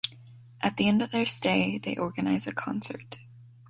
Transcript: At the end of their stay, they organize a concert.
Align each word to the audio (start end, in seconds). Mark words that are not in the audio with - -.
At 0.61 0.77
the 0.77 0.87
end 0.87 1.03
of 1.03 1.11
their 1.11 1.27
stay, 1.27 1.77
they 1.77 1.95
organize 1.95 2.47
a 2.47 2.51
concert. 2.53 3.19